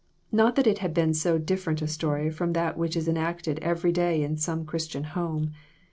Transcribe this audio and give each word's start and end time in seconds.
Not 0.31 0.55
that 0.55 0.65
it 0.65 0.79
had 0.79 0.95
been 0.95 1.13
so 1.13 1.37
different 1.37 1.79
a 1.83 1.87
story 1.87 2.31
from 2.31 2.53
that 2.53 2.75
which 2.75 2.95
is 2.97 3.07
enacted 3.07 3.59
every 3.59 3.91
day 3.91 4.23
in 4.23 4.35
some 4.35 4.65
Christian 4.65 5.03
home. 5.03 5.53